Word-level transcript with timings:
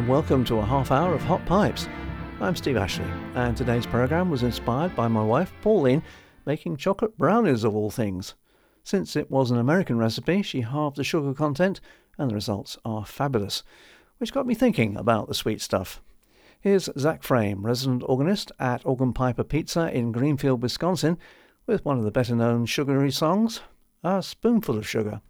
and 0.00 0.08
welcome 0.08 0.42
to 0.46 0.56
a 0.56 0.64
half 0.64 0.90
hour 0.90 1.12
of 1.12 1.20
Hot 1.24 1.44
Pipes. 1.44 1.86
I'm 2.40 2.56
Steve 2.56 2.78
Ashley, 2.78 3.04
and 3.34 3.54
today's 3.54 3.84
programme 3.84 4.30
was 4.30 4.42
inspired 4.42 4.96
by 4.96 5.08
my 5.08 5.22
wife, 5.22 5.52
Pauline, 5.60 6.02
making 6.46 6.78
chocolate 6.78 7.18
brownies 7.18 7.64
of 7.64 7.76
all 7.76 7.90
things. 7.90 8.34
Since 8.82 9.14
it 9.14 9.30
was 9.30 9.50
an 9.50 9.58
American 9.58 9.98
recipe, 9.98 10.40
she 10.40 10.62
halved 10.62 10.96
the 10.96 11.04
sugar 11.04 11.34
content, 11.34 11.82
and 12.16 12.30
the 12.30 12.34
results 12.34 12.78
are 12.82 13.04
fabulous, 13.04 13.62
which 14.16 14.32
got 14.32 14.46
me 14.46 14.54
thinking 14.54 14.96
about 14.96 15.28
the 15.28 15.34
sweet 15.34 15.60
stuff. 15.60 16.00
Here's 16.62 16.88
Zach 16.98 17.22
Frame, 17.22 17.66
resident 17.66 18.02
organist 18.06 18.50
at 18.58 18.86
Organ 18.86 19.12
Piper 19.12 19.44
Pizza 19.44 19.94
in 19.94 20.12
Greenfield, 20.12 20.62
Wisconsin, 20.62 21.18
with 21.66 21.84
one 21.84 21.98
of 21.98 22.04
the 22.04 22.10
better 22.10 22.34
known 22.34 22.64
sugary 22.64 23.10
songs, 23.10 23.60
A 24.02 24.22
Spoonful 24.22 24.78
of 24.78 24.88
Sugar. 24.88 25.20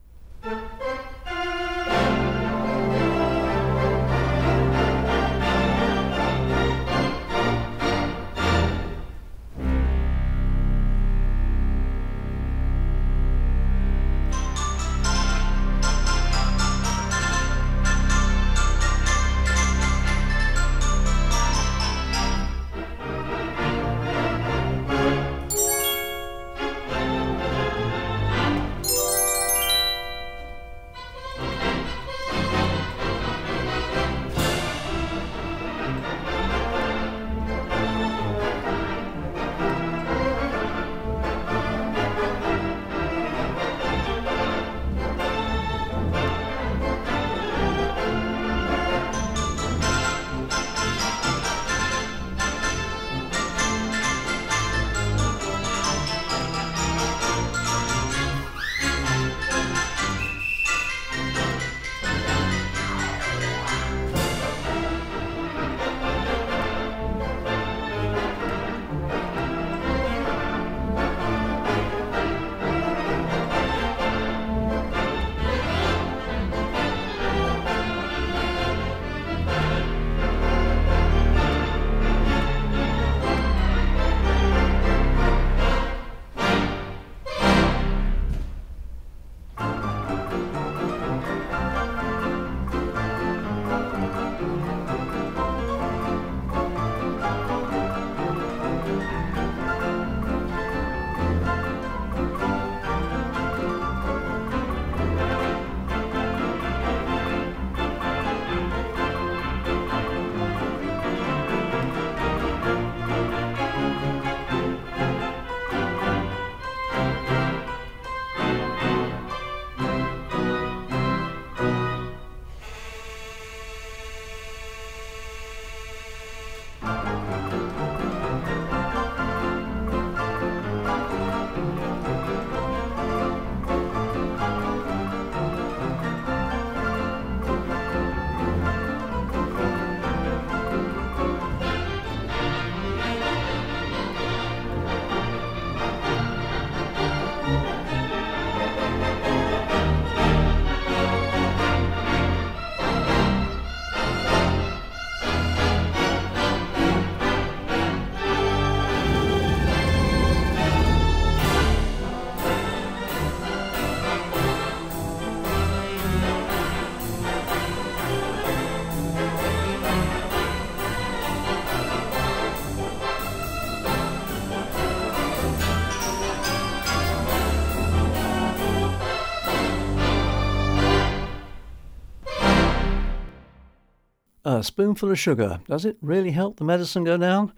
A 184.61 184.63
spoonful 184.63 185.11
of 185.11 185.19
sugar. 185.19 185.61
Does 185.69 185.87
it 185.87 185.97
really 186.03 186.33
help 186.33 186.59
the 186.59 186.67
medicine 186.67 187.03
go 187.03 187.17
down? 187.17 187.55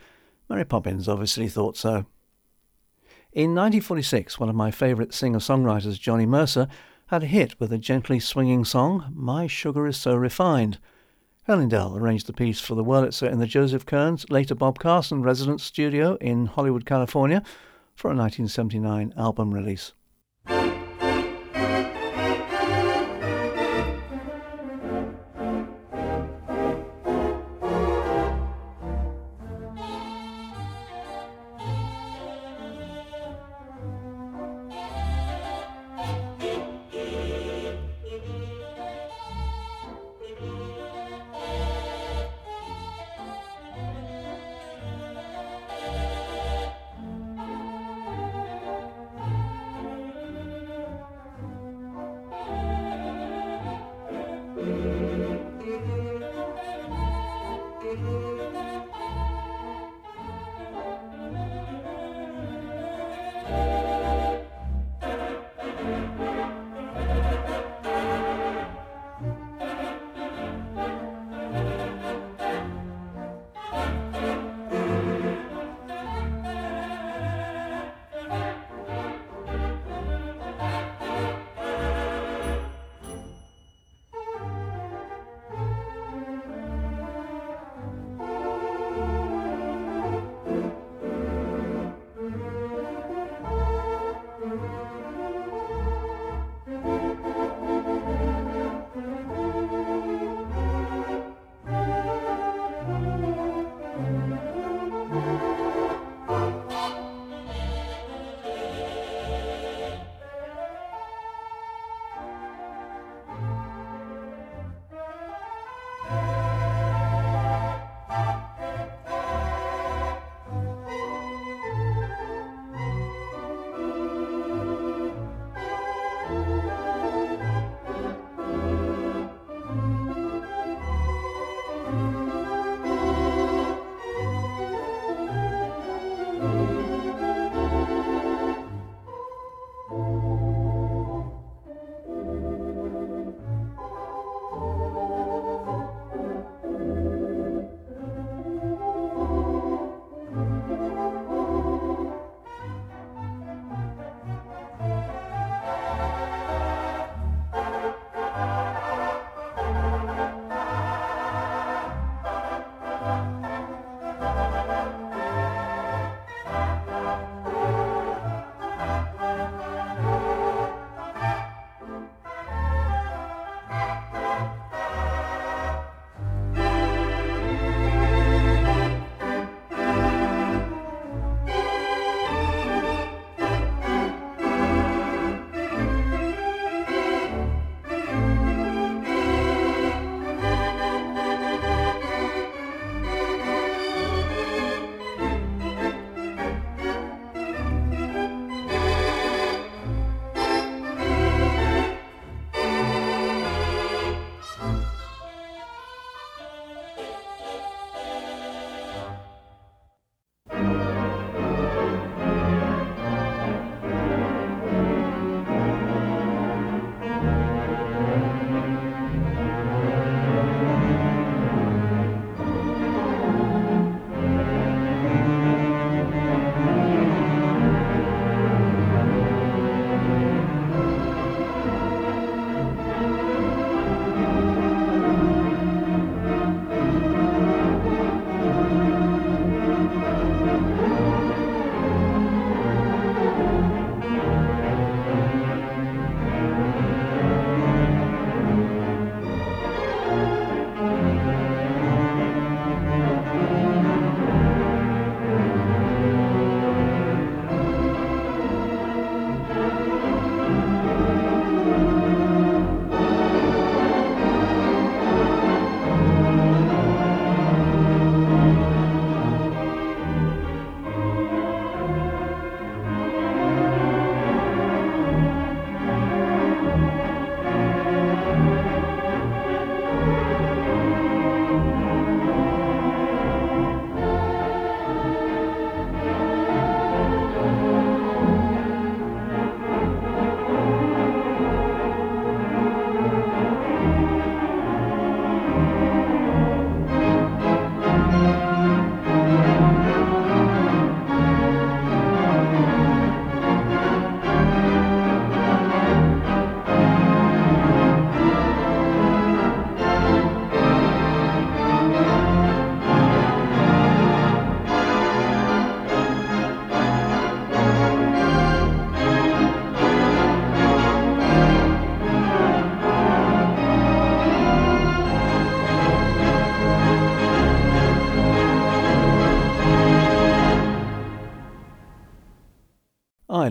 Mary 0.48 0.64
Poppins 0.64 1.08
obviously 1.08 1.48
thought 1.48 1.76
so. 1.76 2.06
In 3.32 3.56
1946, 3.56 4.38
one 4.38 4.48
of 4.48 4.54
my 4.54 4.70
favourite 4.70 5.12
singer 5.12 5.40
songwriters, 5.40 5.98
Johnny 5.98 6.26
Mercer, 6.26 6.68
had 7.08 7.24
a 7.24 7.26
hit 7.26 7.58
with 7.58 7.72
a 7.72 7.76
gently 7.76 8.20
swinging 8.20 8.64
song, 8.64 9.12
My 9.16 9.48
Sugar 9.48 9.88
Is 9.88 9.96
So 9.96 10.14
Refined. 10.14 10.78
Helen 11.42 11.74
arranged 11.74 12.28
the 12.28 12.32
piece 12.32 12.60
for 12.60 12.76
the 12.76 12.84
Wurlitzer 12.84 13.28
in 13.28 13.40
the 13.40 13.48
Joseph 13.48 13.84
Kearns, 13.84 14.30
later 14.30 14.54
Bob 14.54 14.78
Carson 14.78 15.24
residence 15.24 15.64
studio 15.64 16.14
in 16.20 16.46
Hollywood, 16.46 16.86
California, 16.86 17.42
for 17.96 18.12
a 18.12 18.14
1979 18.14 19.12
album 19.16 19.52
release. 19.52 19.92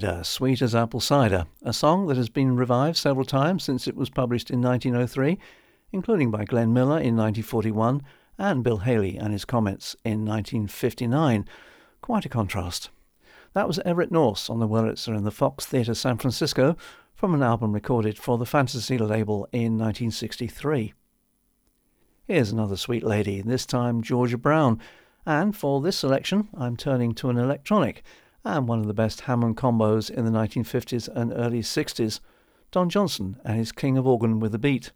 Ida, 0.03 0.23
Sweet 0.23 0.63
as 0.63 0.73
Apple 0.73 0.99
Cider, 0.99 1.45
a 1.61 1.71
song 1.71 2.07
that 2.07 2.17
has 2.17 2.27
been 2.27 2.55
revived 2.55 2.97
several 2.97 3.23
times 3.23 3.63
since 3.63 3.87
it 3.87 3.95
was 3.95 4.09
published 4.09 4.49
in 4.49 4.59
1903, 4.59 5.37
including 5.91 6.31
by 6.31 6.43
Glenn 6.43 6.73
Miller 6.73 6.97
in 6.97 7.15
1941 7.15 8.01
and 8.39 8.63
Bill 8.63 8.79
Haley 8.79 9.17
and 9.17 9.31
his 9.31 9.45
Comets 9.45 9.95
in 10.03 10.25
1959. 10.25 11.45
Quite 12.01 12.25
a 12.25 12.29
contrast. 12.29 12.89
That 13.53 13.67
was 13.67 13.77
Everett 13.85 14.11
Nourse 14.11 14.49
on 14.49 14.57
the 14.57 14.67
Wurlitzer 14.67 15.15
in 15.15 15.23
the 15.23 15.29
Fox 15.29 15.67
Theatre 15.67 15.93
San 15.93 16.17
Francisco 16.17 16.75
from 17.13 17.35
an 17.35 17.43
album 17.43 17.71
recorded 17.71 18.17
for 18.17 18.39
the 18.39 18.45
Fantasy 18.47 18.97
label 18.97 19.47
in 19.51 19.77
1963. 19.77 20.95
Here's 22.25 22.51
another 22.51 22.75
sweet 22.75 23.03
lady, 23.03 23.39
this 23.43 23.67
time 23.67 24.01
Georgia 24.01 24.39
Brown, 24.39 24.79
and 25.27 25.55
for 25.55 25.79
this 25.79 25.97
selection 25.97 26.49
I'm 26.57 26.75
turning 26.75 27.13
to 27.15 27.29
an 27.29 27.37
electronic 27.37 28.01
and 28.43 28.67
one 28.67 28.79
of 28.79 28.87
the 28.87 28.93
best 28.93 29.21
Hammond 29.21 29.57
combos 29.57 30.09
in 30.09 30.25
the 30.25 30.31
1950s 30.31 31.07
and 31.07 31.31
early 31.33 31.61
60s, 31.61 32.19
Don 32.71 32.89
Johnson 32.89 33.37
and 33.43 33.57
his 33.57 33.71
King 33.71 33.97
of 33.97 34.07
Organ 34.07 34.39
with 34.39 34.55
a 34.55 34.59
Beat. 34.59 34.91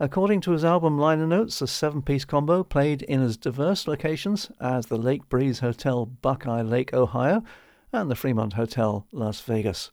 According 0.00 0.40
to 0.42 0.52
his 0.52 0.64
album 0.64 0.98
liner 0.98 1.26
notes, 1.26 1.58
the 1.58 1.66
seven 1.66 2.02
piece 2.02 2.24
combo 2.24 2.62
played 2.62 3.02
in 3.02 3.20
as 3.20 3.36
diverse 3.36 3.88
locations 3.88 4.50
as 4.60 4.86
the 4.86 4.96
Lake 4.96 5.28
Breeze 5.28 5.58
Hotel, 5.58 6.06
Buckeye 6.06 6.62
Lake, 6.62 6.94
Ohio, 6.94 7.42
and 7.92 8.10
the 8.10 8.14
Fremont 8.14 8.52
Hotel, 8.52 9.06
Las 9.12 9.40
Vegas. 9.40 9.90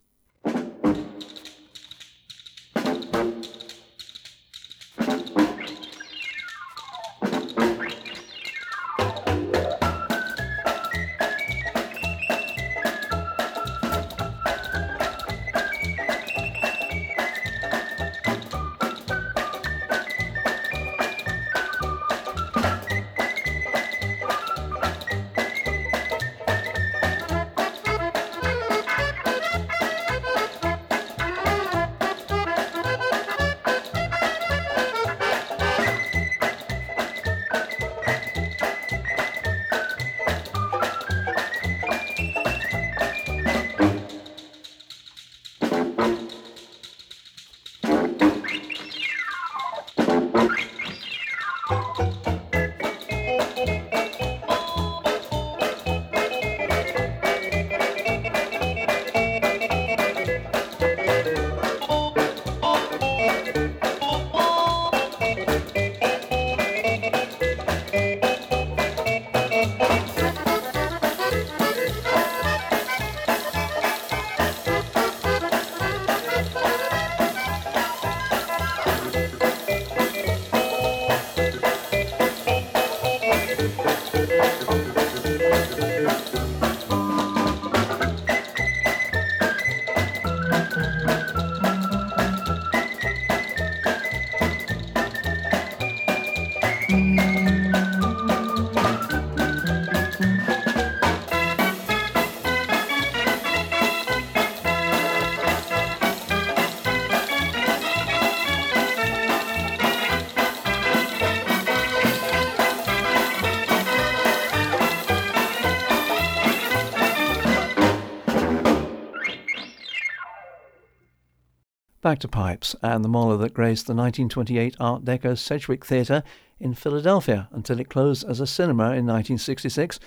Back 122.05 122.19
to 122.19 122.27
pipes 122.27 122.75
and 122.83 123.03
the 123.03 123.09
Möller 123.09 123.39
that 123.39 123.55
graced 123.55 123.88
the 123.88 123.95
1928 123.95 124.75
Art 124.79 125.03
Deco 125.03 125.35
Sedgwick 125.35 125.83
Theatre 125.83 126.21
in 126.59 126.75
Philadelphia 126.75 127.50
until 127.51 127.79
it 127.79 127.89
closed 127.89 128.24
as 128.29 128.39
a 128.39 128.45
cinema 128.45 128.83
in 128.91 129.07
1966, 129.07 130.00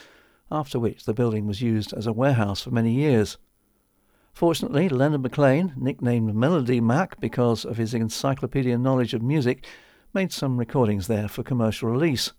after 0.49 0.79
which 0.79 1.07
the 1.07 1.13
building 1.13 1.49
was 1.49 1.61
used 1.61 1.93
as 1.93 2.07
a 2.07 2.13
warehouse 2.13 2.63
for 2.63 2.71
many 2.71 2.93
years. 2.93 3.37
Fortunately, 4.33 4.89
Leonard 4.89 5.23
MacClain, 5.23 5.77
nicknamed 5.77 6.37
Melody 6.37 6.81
Mac 6.81 7.19
because 7.19 7.65
of 7.65 7.79
his 7.79 7.93
encyclopedia 7.95 8.79
knowledge 8.79 9.13
of 9.13 9.21
music, 9.21 9.67
made 10.15 10.33
some 10.33 10.57
recordings 10.57 11.09
there 11.09 11.27
for 11.27 11.43
commercial 11.43 11.89
release. 11.89 12.33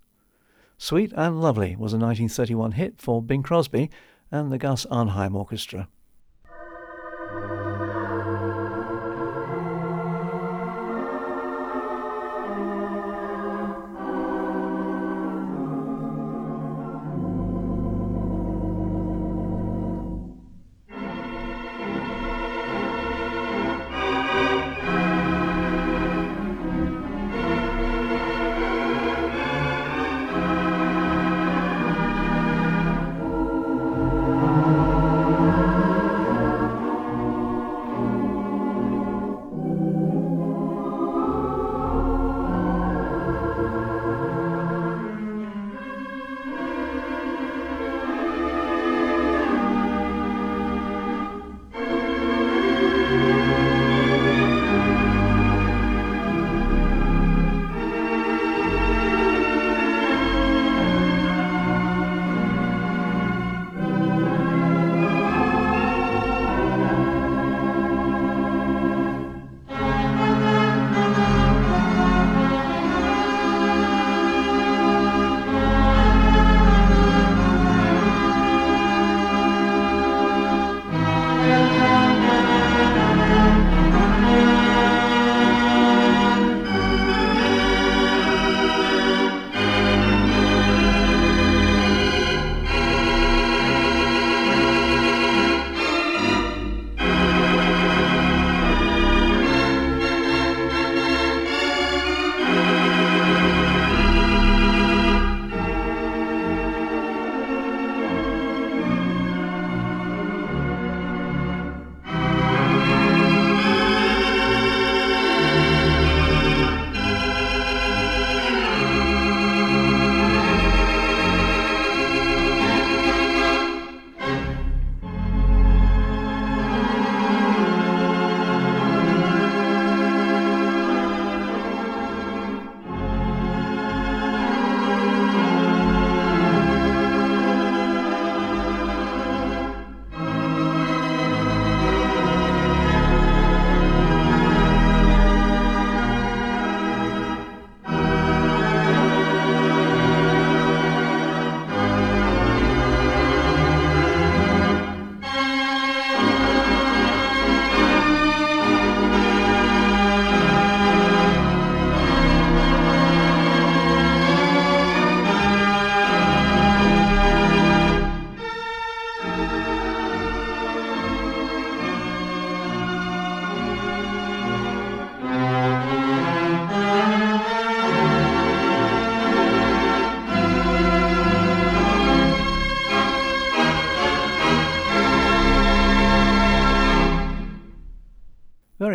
Sweet 0.77 1.11
and 1.17 1.41
Lovely 1.41 1.75
was 1.75 1.91
a 1.91 1.99
1931 1.99 2.71
hit 2.71 3.01
for 3.01 3.21
Bing 3.21 3.43
Crosby 3.43 3.89
and 4.31 4.53
the 4.53 4.57
Gus 4.57 4.85
Arnheim 4.85 5.35
Orchestra. 5.35 5.89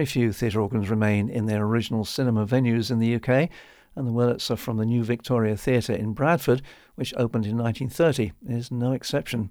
Very 0.05 0.11
few 0.27 0.33
theatre 0.33 0.61
organs 0.61 0.91
remain 0.91 1.31
in 1.31 1.47
their 1.47 1.65
original 1.65 2.05
cinema 2.05 2.47
venues 2.47 2.91
in 2.91 2.99
the 2.99 3.15
UK, 3.15 3.49
and 3.97 4.07
the 4.07 4.13
Wurlitzer 4.13 4.59
from 4.59 4.77
the 4.77 4.85
New 4.85 5.03
Victoria 5.03 5.57
Theatre 5.57 5.95
in 5.95 6.13
Bradford, 6.13 6.61
which 6.95 7.15
opened 7.17 7.47
in 7.47 7.57
1930, 7.57 8.33
is 8.47 8.71
no 8.71 8.93
exception. 8.93 9.49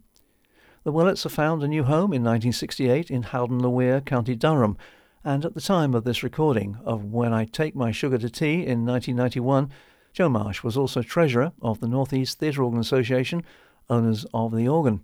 The 0.83 0.93
Wurlitzer 0.93 1.31
found 1.31 1.63
a 1.63 1.67
new 1.67 1.81
home 1.81 2.13
in 2.13 2.21
1968 2.21 3.09
in 3.09 3.23
Howden-le-Wear, 3.23 4.01
County 4.01 4.35
Durham, 4.35 4.77
and 5.23 5.43
at 5.43 5.55
the 5.55 5.59
time 5.59 5.95
of 5.95 6.03
this 6.03 6.21
recording 6.21 6.77
of 6.85 7.03
When 7.03 7.33
I 7.33 7.45
Take 7.45 7.75
My 7.75 7.91
Sugar 7.91 8.19
to 8.19 8.29
Tea 8.29 8.63
in 8.63 8.85
1991, 8.85 9.71
Joe 10.13 10.29
Marsh 10.29 10.61
was 10.61 10.77
also 10.77 11.01
treasurer 11.01 11.51
of 11.63 11.79
the 11.79 11.87
North 11.87 12.13
East 12.13 12.37
Theatre 12.37 12.61
Organ 12.61 12.79
Association, 12.79 13.41
owners 13.89 14.23
of 14.35 14.55
the 14.55 14.67
organ. 14.67 15.03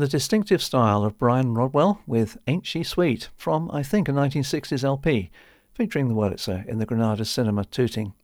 The 0.00 0.08
distinctive 0.08 0.62
style 0.62 1.04
of 1.04 1.18
Bryan 1.18 1.52
Rodwell 1.52 2.00
with 2.06 2.38
Ain't 2.46 2.64
She 2.64 2.82
Sweet 2.82 3.28
from, 3.36 3.70
I 3.70 3.82
think, 3.82 4.08
a 4.08 4.12
1960s 4.12 4.82
LP 4.82 5.30
featuring 5.74 6.08
the 6.08 6.14
Wurlitzer 6.14 6.66
uh, 6.66 6.70
in 6.70 6.78
the 6.78 6.86
Granada 6.86 7.26
cinema 7.26 7.66
Tooting. 7.66 8.14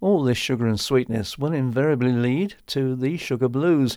All 0.00 0.24
this 0.24 0.36
sugar 0.36 0.66
and 0.66 0.80
sweetness 0.80 1.38
will 1.38 1.52
invariably 1.52 2.10
lead 2.10 2.56
to 2.66 2.96
the 2.96 3.16
Sugar 3.16 3.48
Blues, 3.48 3.96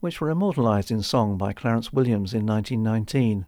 which 0.00 0.20
were 0.20 0.28
immortalised 0.28 0.90
in 0.90 1.02
song 1.02 1.38
by 1.38 1.54
Clarence 1.54 1.94
Williams 1.94 2.34
in 2.34 2.44
1919. 2.44 3.46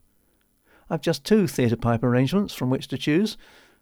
I've 0.88 1.02
just 1.02 1.22
two 1.22 1.46
theatre 1.46 1.76
pipe 1.76 2.02
arrangements 2.02 2.54
from 2.54 2.70
which 2.70 2.88
to 2.88 2.96
choose. 2.96 3.36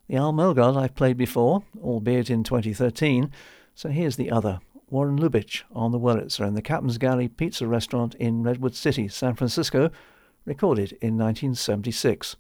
The 0.09 0.17
Al 0.17 0.33
Melgard 0.33 0.77
I've 0.77 0.97
played 0.97 1.17
before, 1.17 1.63
albeit 1.81 2.31
in 2.31 2.43
2013, 2.43 3.31
so 3.77 3.91
here's 3.91 4.17
the 4.17 4.33
other, 4.33 4.59
Warren 4.93 5.19
Lubich 5.19 5.63
on 5.73 5.91
the 5.91 5.99
Wurlitzer 5.99 6.47
and 6.47 6.55
the 6.55 6.61
Captain's 6.61 6.99
Galley 6.99 7.27
Pizza 7.27 7.67
Restaurant 7.67 8.15
in 8.17 8.43
Redwood 8.43 8.75
City, 8.75 9.09
San 9.09 9.35
Francisco, 9.35 9.91
recorded 10.45 10.93
in 11.01 11.17
1976. 11.17 12.37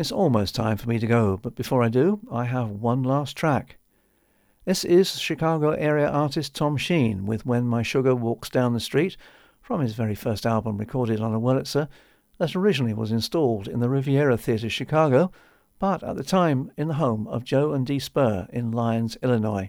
It's 0.00 0.10
almost 0.10 0.54
time 0.54 0.78
for 0.78 0.88
me 0.88 0.98
to 0.98 1.06
go, 1.06 1.36
but 1.36 1.54
before 1.54 1.82
I 1.82 1.90
do, 1.90 2.20
I 2.32 2.46
have 2.46 2.70
one 2.70 3.02
last 3.02 3.36
track. 3.36 3.76
This 4.64 4.82
is 4.82 5.18
Chicago 5.18 5.72
area 5.72 6.08
artist 6.08 6.54
Tom 6.54 6.78
Sheen 6.78 7.26
with 7.26 7.44
When 7.44 7.66
My 7.66 7.82
Sugar 7.82 8.14
Walks 8.14 8.48
Down 8.48 8.72
the 8.72 8.80
Street 8.80 9.18
from 9.60 9.82
his 9.82 9.92
very 9.92 10.14
first 10.14 10.46
album 10.46 10.78
recorded 10.78 11.20
on 11.20 11.34
a 11.34 11.38
Wurlitzer 11.38 11.86
that 12.38 12.56
originally 12.56 12.94
was 12.94 13.12
installed 13.12 13.68
in 13.68 13.80
the 13.80 13.90
Riviera 13.90 14.38
Theatre 14.38 14.70
Chicago, 14.70 15.30
but 15.78 16.02
at 16.02 16.16
the 16.16 16.24
time 16.24 16.72
in 16.78 16.88
the 16.88 16.94
home 16.94 17.28
of 17.28 17.44
Joe 17.44 17.74
and 17.74 17.86
Dee 17.86 17.98
Spur 17.98 18.48
in 18.50 18.72
Lyons, 18.72 19.18
Illinois. 19.22 19.68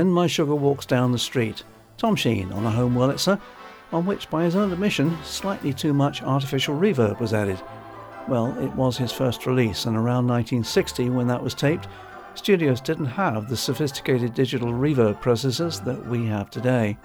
When 0.00 0.12
My 0.12 0.28
Sugar 0.28 0.54
Walks 0.54 0.86
Down 0.86 1.12
the 1.12 1.18
Street, 1.18 1.62
Tom 1.98 2.16
Sheen 2.16 2.50
on 2.52 2.64
a 2.64 2.70
home 2.70 2.94
Wurlitzer, 2.94 3.38
on 3.92 4.06
which, 4.06 4.30
by 4.30 4.44
his 4.44 4.56
own 4.56 4.72
admission, 4.72 5.14
slightly 5.22 5.74
too 5.74 5.92
much 5.92 6.22
artificial 6.22 6.74
reverb 6.74 7.20
was 7.20 7.34
added. 7.34 7.60
Well, 8.26 8.58
it 8.64 8.72
was 8.74 8.96
his 8.96 9.12
first 9.12 9.44
release, 9.44 9.84
and 9.84 9.98
around 9.98 10.26
1960, 10.26 11.10
when 11.10 11.26
that 11.26 11.42
was 11.42 11.52
taped, 11.52 11.86
studios 12.34 12.80
didn't 12.80 13.04
have 13.04 13.50
the 13.50 13.58
sophisticated 13.58 14.32
digital 14.32 14.72
reverb 14.72 15.20
processors 15.20 15.84
that 15.84 16.06
we 16.06 16.24
have 16.24 16.48
today. 16.48 16.96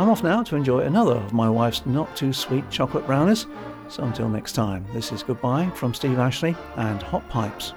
I'm 0.00 0.10
off 0.10 0.24
now 0.24 0.42
to 0.42 0.56
enjoy 0.56 0.80
another 0.80 1.14
of 1.14 1.32
my 1.32 1.48
wife's 1.48 1.86
not 1.86 2.16
too 2.16 2.32
sweet 2.32 2.68
chocolate 2.68 3.06
brownies. 3.06 3.46
So 3.88 4.02
until 4.02 4.28
next 4.28 4.54
time, 4.54 4.84
this 4.92 5.12
is 5.12 5.22
goodbye 5.22 5.70
from 5.76 5.94
Steve 5.94 6.18
Ashley 6.18 6.56
and 6.74 7.00
Hot 7.00 7.28
Pipes. 7.28 7.74